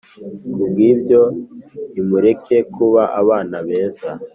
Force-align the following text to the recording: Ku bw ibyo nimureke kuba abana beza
Ku 0.53 0.63
bw 0.69 0.77
ibyo 0.91 1.21
nimureke 1.91 2.57
kuba 2.73 3.03
abana 3.21 3.57
beza 3.67 4.09